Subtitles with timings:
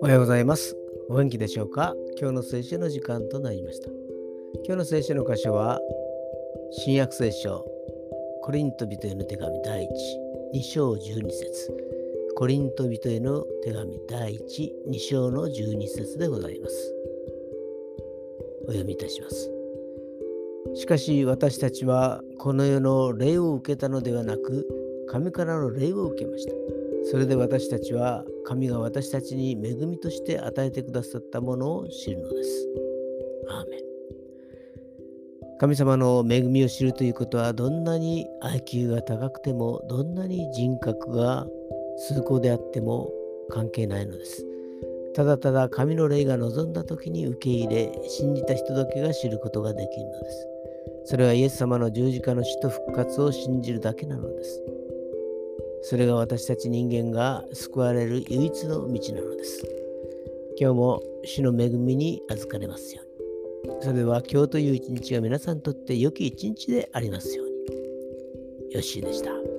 [0.00, 0.74] おはようございます。
[1.10, 1.94] お元気でしょうか？
[2.18, 3.90] 今日の聖書の時間となりました。
[4.64, 5.78] 今日の聖書の箇所は、
[6.72, 7.66] 新約聖書、
[8.42, 9.88] コリント人への手紙第1、
[10.58, 11.76] 2章12節
[12.34, 14.38] コリント人への手紙第1、
[14.90, 16.94] 2章の12節でございます。
[18.64, 19.59] お読みいたします。
[20.74, 24.66] しかし私たちはこの世の霊を受けたのではなく、
[25.08, 26.52] 神からの霊を受けました。
[27.10, 32.68] それで私たちは神が私たちに恵みとして与えてくださったものを知るのです。
[33.48, 33.80] アーメン
[35.58, 41.46] 神様の恵みを知るということはどんなに IQ が高くてもどんなに人格が
[42.08, 43.10] 崇高であっても
[43.50, 44.46] 関係ないのです。
[45.14, 50.46] ただただ神の霊が望んだ時に受け入れ信じた人だけが知ることができるのです。
[51.06, 54.62] それはイエス様の十字架の死と復活を信じるだけなのです。
[55.82, 59.64] それが私たち人間が救われる唯一の道なのです。
[60.58, 63.10] 今日も主の恵みに預かれますように。
[63.80, 68.74] それでは今日という一日が皆さんにとって良き一日でありますように。
[68.74, 69.49] よしでした。